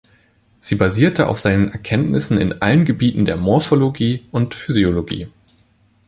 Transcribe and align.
Sie 0.59 0.73
basiert 0.73 1.21
auf 1.21 1.37
seinen 1.37 1.69
Erkenntnisse 1.71 2.33
in 2.39 2.59
allen 2.59 2.85
Gebieten 2.85 3.23
der 3.25 3.37
Morphologie 3.37 4.25
und 4.31 4.55
Physiologie. 4.55 5.27